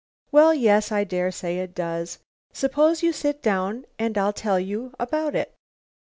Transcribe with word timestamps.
Well, 0.31 0.51
yes, 0.51 0.91
I 0.91 1.03
dare 1.03 1.29
say 1.31 1.59
it 1.59 1.75
does. 1.75 2.17
Suppose 2.53 3.03
you 3.03 3.13
sit 3.13 3.43
down 3.43 3.85
and 3.99 4.17
I'll 4.17 4.33
tell 4.33 4.59
you 4.59 4.95
about 4.97 5.35
it." 5.35 5.53